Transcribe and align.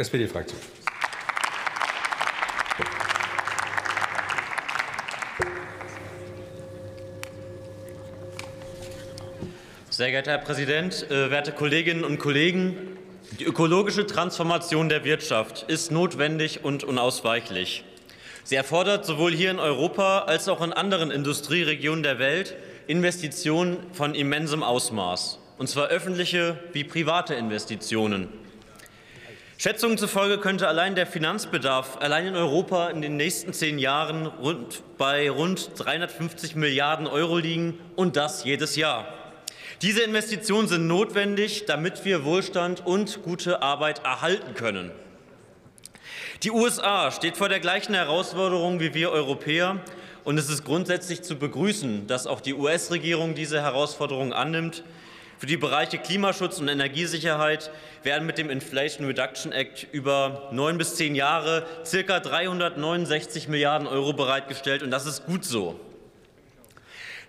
SPD-Fraktion. 0.00 0.58
Sehr 9.90 10.10
geehrter 10.10 10.30
Herr 10.30 10.38
Präsident, 10.38 11.10
äh, 11.10 11.30
werte 11.30 11.52
Kolleginnen 11.52 12.04
und 12.04 12.18
Kollegen! 12.18 12.96
Die 13.38 13.44
ökologische 13.44 14.06
Transformation 14.06 14.88
der 14.88 15.04
Wirtschaft 15.04 15.64
ist 15.68 15.90
notwendig 15.90 16.64
und 16.64 16.82
unausweichlich. 16.84 17.84
Sie 18.42 18.56
erfordert 18.56 19.04
sowohl 19.04 19.32
hier 19.32 19.50
in 19.50 19.58
Europa 19.58 20.20
als 20.20 20.48
auch 20.48 20.62
in 20.62 20.72
anderen 20.72 21.10
Industrieregionen 21.10 22.02
der 22.02 22.18
Welt 22.18 22.56
Investitionen 22.86 23.76
von 23.92 24.14
immensem 24.14 24.62
Ausmaß, 24.62 25.38
und 25.58 25.68
zwar 25.68 25.88
öffentliche 25.88 26.58
wie 26.72 26.84
private 26.84 27.34
Investitionen. 27.34 28.39
Schätzungen 29.60 29.98
zufolge 29.98 30.38
könnte 30.38 30.68
allein 30.68 30.94
der 30.94 31.06
Finanzbedarf 31.06 31.98
allein 32.00 32.28
in 32.28 32.34
Europa 32.34 32.88
in 32.88 33.02
den 33.02 33.18
nächsten 33.18 33.52
zehn 33.52 33.78
Jahren 33.78 34.24
rund 34.24 34.82
bei 34.96 35.30
rund 35.30 35.72
350 35.76 36.56
Milliarden 36.56 37.06
Euro 37.06 37.36
liegen, 37.36 37.78
und 37.94 38.16
das 38.16 38.44
jedes 38.44 38.76
Jahr. 38.76 39.12
Diese 39.82 40.00
Investitionen 40.00 40.66
sind 40.66 40.86
notwendig, 40.86 41.66
damit 41.66 42.06
wir 42.06 42.24
Wohlstand 42.24 42.86
und 42.86 43.22
gute 43.22 43.60
Arbeit 43.60 43.98
erhalten 44.02 44.54
können. 44.54 44.92
Die 46.42 46.52
USA 46.52 47.10
steht 47.10 47.36
vor 47.36 47.50
der 47.50 47.60
gleichen 47.60 47.92
Herausforderung 47.92 48.80
wie 48.80 48.94
wir 48.94 49.10
Europäer. 49.10 49.80
Und 50.24 50.38
es 50.38 50.48
ist 50.48 50.64
grundsätzlich 50.64 51.20
zu 51.20 51.36
begrüßen, 51.36 52.06
dass 52.06 52.26
auch 52.26 52.40
die 52.40 52.54
US-Regierung 52.54 53.34
diese 53.34 53.60
Herausforderung 53.60 54.32
annimmt. 54.32 54.84
Für 55.40 55.46
die 55.46 55.56
Bereiche 55.56 55.96
Klimaschutz 55.96 56.58
und 56.58 56.68
Energiesicherheit 56.68 57.70
werden 58.02 58.26
mit 58.26 58.36
dem 58.36 58.50
Inflation 58.50 59.06
Reduction 59.06 59.52
Act 59.52 59.86
über 59.90 60.50
neun 60.52 60.76
bis 60.76 60.96
zehn 60.96 61.14
Jahre 61.14 61.64
ca. 61.90 62.20
369 62.20 63.48
Milliarden 63.48 63.88
Euro 63.88 64.12
bereitgestellt. 64.12 64.82
Und 64.82 64.90
das 64.90 65.06
ist 65.06 65.24
gut 65.24 65.46
so. 65.46 65.80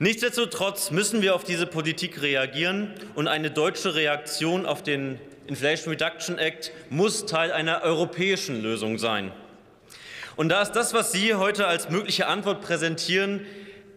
Nichtsdestotrotz 0.00 0.90
müssen 0.90 1.22
wir 1.22 1.36
auf 1.36 1.44
diese 1.44 1.68
Politik 1.68 2.20
reagieren, 2.20 2.94
und 3.14 3.28
eine 3.28 3.52
deutsche 3.52 3.94
Reaktion 3.94 4.66
auf 4.66 4.82
den 4.82 5.20
Inflation 5.46 5.94
Reduction 5.94 6.36
Act 6.36 6.72
muss 6.90 7.26
Teil 7.26 7.52
einer 7.52 7.82
europäischen 7.82 8.60
Lösung 8.60 8.98
sein. 8.98 9.30
Und 10.34 10.48
da 10.48 10.62
ist 10.62 10.72
das, 10.72 10.94
was 10.94 11.12
Sie 11.12 11.36
heute 11.36 11.68
als 11.68 11.90
mögliche 11.90 12.26
Antwort 12.26 12.60
präsentieren, 12.60 13.46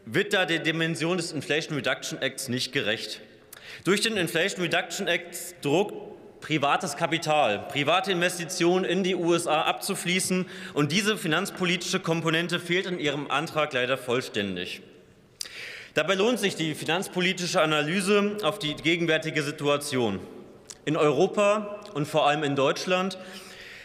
wird 0.06 0.34
da 0.34 0.46
der 0.46 0.60
Dimension 0.60 1.18
des 1.18 1.32
Inflation 1.32 1.76
Reduction 1.76 2.22
Acts 2.22 2.48
nicht 2.48 2.74
gerecht. 2.74 3.20
Durch 3.84 4.02
den 4.02 4.18
Inflation 4.18 4.62
Reduction 4.62 5.08
Act 5.08 5.56
druckt 5.62 6.14
privates 6.44 6.98
Kapital, 6.98 7.68
private 7.70 8.12
Investitionen 8.12 8.84
in 8.84 9.04
die 9.04 9.16
USA 9.16 9.62
abzufließen, 9.62 10.46
und 10.74 10.92
diese 10.92 11.18
finanzpolitische 11.18 12.02
Komponente 12.02 12.60
fehlt 12.60 12.86
in 12.86 13.00
Ihrem 13.00 13.32
Antrag 13.32 13.72
leider 13.74 13.98
vollständig. 13.98 14.82
Dabei 15.94 16.16
lohnt 16.16 16.40
sich 16.40 16.56
die 16.56 16.76
finanzpolitische 16.76 17.62
Analyse 17.62 18.38
auf 18.44 18.60
die 18.60 18.76
gegenwärtige 18.76 19.42
Situation. 19.42 20.20
In 20.86 20.98
Europa 20.98 21.80
und 21.94 22.08
vor 22.08 22.28
allem 22.28 22.44
in 22.44 22.58
Deutschland 22.58 23.18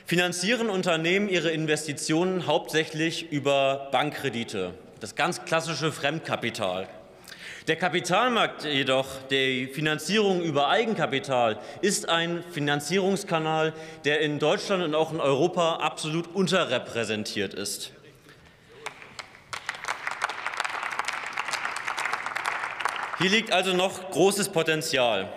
finanzieren 0.05 0.69
Unternehmen 0.69 1.29
ihre 1.29 1.51
Investitionen 1.51 2.47
hauptsächlich 2.47 3.31
über 3.31 3.89
Bankkredite, 3.93 4.73
das 5.01 5.15
ganz 5.15 5.45
klassische 5.45 5.93
Fremdkapital. 5.93 6.89
Der 7.69 7.77
Kapitalmarkt 7.77 8.65
jedoch, 8.65 9.07
die 9.31 9.67
Finanzierung 9.67 10.41
über 10.41 10.69
Eigenkapital, 10.69 11.59
ist 11.83 12.09
ein 12.09 12.43
Finanzierungskanal, 12.51 13.75
der 14.07 14.21
in 14.21 14.39
Deutschland 14.39 14.83
und 14.83 14.95
auch 14.95 15.13
in 15.13 15.21
Europa 15.21 15.77
absolut 15.77 16.35
unterrepräsentiert 16.35 17.53
ist. 17.53 17.93
Hier 23.19 23.29
liegt 23.29 23.53
also 23.53 23.75
noch 23.75 24.13
großes 24.13 24.49
Potenzial. 24.49 25.29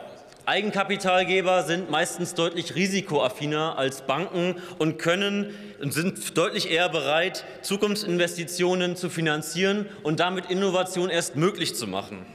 Eigenkapitalgeber 0.46 1.64
sind 1.64 1.90
meistens 1.90 2.34
deutlich 2.34 2.76
risikoaffiner 2.76 3.78
als 3.78 4.02
Banken 4.02 4.56
und 4.80 4.98
können 4.98 5.54
und 5.82 5.94
sind 5.94 6.38
deutlich 6.38 6.70
eher 6.70 6.90
bereit, 6.90 7.46
Zukunftsinvestitionen 7.62 8.96
zu 8.96 9.10
finanzieren 9.10 9.88
und 10.04 10.20
damit 10.20 10.50
Innovation 10.50 11.10
erst 11.10 11.36
möglich 11.36 11.76
zu 11.76 11.88
machen. 11.88 12.26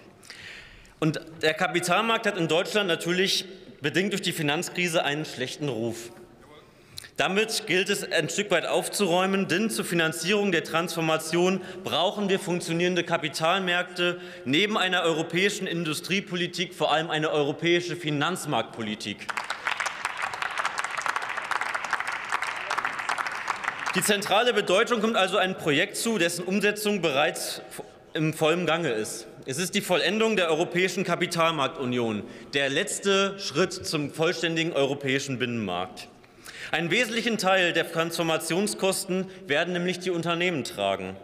Und 1.00 1.21
der 1.43 1.55
Kapitalmarkt 1.55 2.27
hat 2.27 2.39
in 2.39 2.49
Deutschland 2.49 2.89
natürlich 2.89 3.44
bedingt 3.81 4.12
durch 4.12 4.23
die 4.23 4.33
Finanzkrise 4.33 5.05
einen 5.05 5.25
schlechten 5.25 5.69
Ruf. 5.69 6.11
Damit 7.16 7.66
gilt 7.66 7.88
es 7.88 8.12
ein 8.12 8.28
Stück 8.28 8.50
weit 8.50 8.66
aufzuräumen, 8.66 9.49
denn 9.49 9.71
zur 9.71 9.87
Finanzierung 9.87 10.53
der 10.53 10.65
Transformation 10.65 11.62
brauchen 11.82 12.28
wir 12.28 12.38
funktionierende 12.38 13.04
Kapitalmärkte, 13.04 14.21
neben 14.44 14.77
einer 14.77 15.00
europäischen 15.00 15.66
Industriepolitik 15.66 16.75
vor 16.75 16.93
allem 16.93 17.09
eine 17.09 17.31
europäische 17.31 17.97
Finanzmarktpolitik. 17.97 19.28
Die 23.94 24.03
zentrale 24.03 24.53
Bedeutung 24.53 25.00
kommt 25.00 25.16
also 25.16 25.38
einem 25.38 25.55
Projekt 25.55 25.97
zu, 25.97 26.19
dessen 26.19 26.44
Umsetzung 26.44 27.00
bereits 27.00 27.62
im 28.12 28.34
vollen 28.34 28.66
Gange 28.66 28.91
ist. 28.91 29.26
Es 29.47 29.56
ist 29.56 29.75
die 29.75 29.81
Vollendung 29.81 30.37
der 30.37 30.50
Europäischen 30.50 31.03
Kapitalmarktunion, 31.03 32.25
der 32.53 32.69
letzte 32.69 33.38
Schritt 33.38 33.72
zum 33.72 34.10
vollständigen 34.10 34.75
europäischen 34.75 35.38
Binnenmarkt. 35.38 36.09
Einen 36.72 36.91
wesentlichen 36.91 37.38
Teil 37.38 37.72
der 37.72 37.91
Transformationskosten 37.91 39.27
werden 39.47 39.72
nämlich 39.72 40.00
die 40.00 40.10
Unternehmen 40.10 40.65
tragen. 40.65 41.16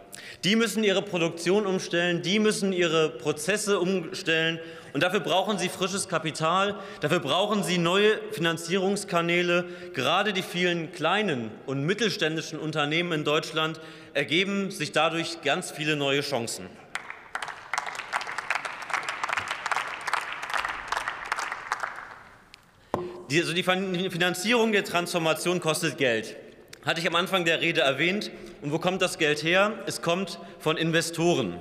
Die 0.43 0.55
müssen 0.55 0.83
ihre 0.83 1.01
Produktion 1.01 1.65
umstellen, 1.65 2.21
die 2.21 2.39
müssen 2.39 2.71
ihre 2.71 3.09
Prozesse 3.09 3.79
umstellen, 3.79 4.59
und 4.93 5.01
dafür 5.01 5.21
brauchen 5.21 5.57
sie 5.57 5.69
frisches 5.69 6.07
Kapital, 6.07 6.75
dafür 7.01 7.19
brauchen 7.19 7.63
sie 7.63 7.79
neue 7.79 8.19
Finanzierungskanäle. 8.31 9.65
Gerade 9.93 10.33
die 10.33 10.43
vielen 10.43 10.91
kleinen 10.91 11.49
und 11.65 11.83
mittelständischen 11.83 12.59
Unternehmen 12.59 13.11
in 13.11 13.23
Deutschland 13.23 13.81
ergeben 14.13 14.69
sich 14.69 14.91
dadurch 14.91 15.41
ganz 15.41 15.71
viele 15.71 15.95
neue 15.95 16.21
Chancen. 16.21 16.69
Die, 23.33 23.41
also 23.41 23.51
die 23.51 23.63
Finanzierung 23.63 24.73
der 24.73 24.83
Transformation 24.83 25.59
kostet 25.59 25.97
Geld. 25.97 26.35
Hatte 26.85 26.99
ich 26.99 27.07
am 27.07 27.15
Anfang 27.15 27.45
der 27.45 27.61
Rede 27.61 27.81
erwähnt. 27.81 28.29
Und 28.61 28.71
wo 28.71 28.77
kommt 28.77 29.01
das 29.01 29.17
Geld 29.17 29.41
her? 29.41 29.73
Es 29.87 30.03
kommt 30.03 30.37
von 30.59 30.77
Investoren. 30.77 31.57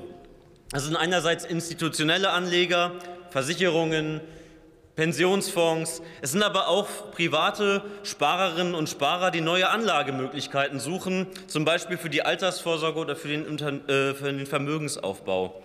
Das 0.71 0.85
sind 0.85 0.97
einerseits 0.97 1.47
institutionelle 1.47 2.29
Anleger, 2.29 2.93
Versicherungen, 3.31 4.21
Pensionsfonds. 4.97 6.03
Es 6.21 6.33
sind 6.33 6.43
aber 6.43 6.69
auch 6.69 7.11
private 7.13 7.83
Sparerinnen 8.03 8.75
und 8.75 8.91
Sparer, 8.91 9.31
die 9.31 9.41
neue 9.41 9.71
Anlagemöglichkeiten 9.71 10.79
suchen, 10.79 11.27
zum 11.47 11.65
Beispiel 11.65 11.97
für 11.97 12.11
die 12.11 12.21
Altersvorsorge 12.21 12.99
oder 12.99 13.17
für 13.17 13.29
den, 13.29 13.59
äh, 13.89 14.13
für 14.13 14.31
den 14.31 14.45
Vermögensaufbau. 14.45 15.63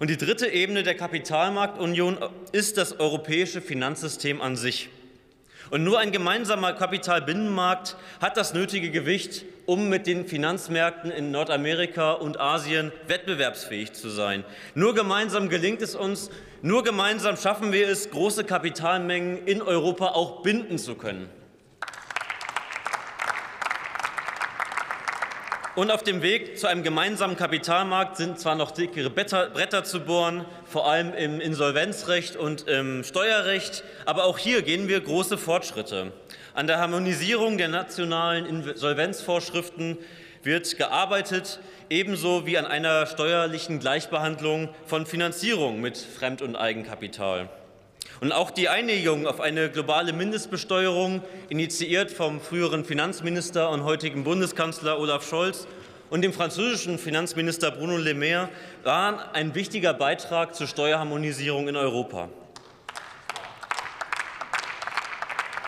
Und 0.00 0.10
die 0.10 0.18
dritte 0.18 0.48
Ebene 0.48 0.82
der 0.82 0.96
Kapitalmarktunion 0.96 2.18
ist 2.52 2.76
das 2.76 3.00
europäische 3.00 3.62
Finanzsystem 3.62 4.42
an 4.42 4.56
sich. 4.56 4.90
Und 5.68 5.84
nur 5.84 5.98
ein 5.98 6.12
gemeinsamer 6.12 6.72
Kapitalbinnenmarkt 6.72 7.96
hat 8.20 8.36
das 8.36 8.54
nötige 8.54 8.90
Gewicht, 8.90 9.44
um 9.66 9.88
mit 9.88 10.06
den 10.06 10.26
Finanzmärkten 10.26 11.10
in 11.10 11.30
Nordamerika 11.30 12.12
und 12.12 12.40
Asien 12.40 12.90
wettbewerbsfähig 13.06 13.92
zu 13.92 14.08
sein. 14.08 14.44
Nur 14.74 14.94
gemeinsam 14.94 15.48
gelingt 15.48 15.82
es 15.82 15.94
uns, 15.94 16.30
nur 16.62 16.82
gemeinsam 16.82 17.36
schaffen 17.36 17.72
wir 17.72 17.88
es, 17.88 18.10
große 18.10 18.44
Kapitalmengen 18.44 19.46
in 19.46 19.62
Europa 19.62 20.08
auch 20.08 20.42
binden 20.42 20.78
zu 20.78 20.94
können. 20.94 21.28
Und 25.80 25.90
auf 25.90 26.02
dem 26.02 26.20
Weg 26.20 26.58
zu 26.58 26.66
einem 26.66 26.82
gemeinsamen 26.82 27.38
Kapitalmarkt 27.38 28.18
sind 28.18 28.38
zwar 28.38 28.54
noch 28.54 28.70
dickere 28.70 29.08
Bretter 29.08 29.82
zu 29.82 30.00
bohren, 30.00 30.44
vor 30.66 30.86
allem 30.86 31.14
im 31.14 31.40
Insolvenzrecht 31.40 32.36
und 32.36 32.68
im 32.68 33.02
Steuerrecht, 33.02 33.82
aber 34.04 34.24
auch 34.24 34.36
hier 34.36 34.60
gehen 34.60 34.88
wir 34.88 35.00
große 35.00 35.38
Fortschritte. 35.38 36.12
An 36.52 36.66
der 36.66 36.80
Harmonisierung 36.80 37.56
der 37.56 37.68
nationalen 37.68 38.44
Insolvenzvorschriften 38.44 39.96
wird 40.42 40.76
gearbeitet, 40.76 41.60
ebenso 41.88 42.44
wie 42.44 42.58
an 42.58 42.66
einer 42.66 43.06
steuerlichen 43.06 43.80
Gleichbehandlung 43.80 44.68
von 44.84 45.06
Finanzierung 45.06 45.80
mit 45.80 45.96
Fremd- 45.96 46.42
und 46.42 46.56
Eigenkapital. 46.56 47.48
Und 48.20 48.32
auch 48.32 48.50
die 48.50 48.68
Einigung 48.68 49.26
auf 49.26 49.40
eine 49.40 49.70
globale 49.70 50.12
Mindestbesteuerung, 50.12 51.22
initiiert 51.48 52.10
vom 52.10 52.40
früheren 52.40 52.84
Finanzminister 52.84 53.70
und 53.70 53.84
heutigen 53.84 54.24
Bundeskanzler 54.24 54.98
Olaf 54.98 55.26
Scholz 55.26 55.66
und 56.10 56.22
dem 56.22 56.32
französischen 56.32 56.98
Finanzminister 56.98 57.70
Bruno 57.70 57.96
Le 57.96 58.14
Maire, 58.14 58.48
war 58.82 59.34
ein 59.34 59.54
wichtiger 59.54 59.94
Beitrag 59.94 60.54
zur 60.54 60.66
Steuerharmonisierung 60.66 61.68
in 61.68 61.76
Europa. 61.76 62.28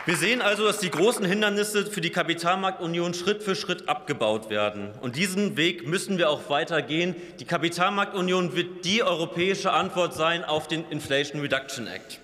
Wir 0.04 0.16
sehen 0.16 0.42
also, 0.42 0.64
dass 0.66 0.78
die 0.78 0.90
großen 0.90 1.24
Hindernisse 1.24 1.86
für 1.86 2.00
die 2.00 2.10
Kapitalmarktunion 2.10 3.14
Schritt 3.14 3.40
für 3.40 3.54
Schritt 3.54 3.88
abgebaut 3.88 4.50
werden. 4.50 4.90
Und 5.00 5.14
diesen 5.14 5.56
Weg 5.56 5.86
müssen 5.86 6.18
wir 6.18 6.28
auch 6.28 6.50
weitergehen. 6.50 7.14
Die 7.38 7.44
Kapitalmarktunion 7.44 8.56
wird 8.56 8.84
die 8.84 9.04
europäische 9.04 9.72
Antwort 9.72 10.14
sein 10.14 10.44
auf 10.44 10.66
den 10.66 10.84
Inflation 10.90 11.40
Reduction 11.40 11.86
Act. 11.86 12.18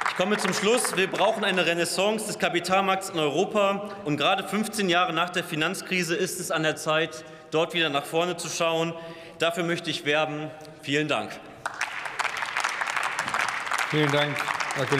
Ich 0.00 0.10
komme 0.22 0.36
zum 0.36 0.54
Schluss. 0.54 0.96
Wir 0.96 1.08
brauchen 1.08 1.42
eine 1.42 1.66
Renaissance 1.66 2.28
des 2.28 2.38
Kapitalmarkts 2.38 3.10
in 3.10 3.18
Europa. 3.18 3.88
Und 4.04 4.18
gerade 4.18 4.46
15 4.46 4.88
Jahre 4.88 5.12
nach 5.12 5.30
der 5.30 5.42
Finanzkrise 5.42 6.14
ist 6.14 6.38
es 6.38 6.52
an 6.52 6.62
der 6.62 6.76
Zeit, 6.76 7.24
dort 7.50 7.74
wieder 7.74 7.88
nach 7.88 8.04
vorne 8.04 8.36
zu 8.36 8.48
schauen. 8.48 8.94
Dafür 9.40 9.64
möchte 9.64 9.90
ich 9.90 10.04
werben. 10.04 10.48
Vielen 10.82 11.08
Dank. 11.08 11.32
Vielen 13.90 14.12
Dank, 14.12 14.36
Herr 14.76 14.86
Kollege. 14.86 14.90